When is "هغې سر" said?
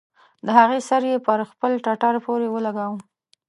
0.57-1.03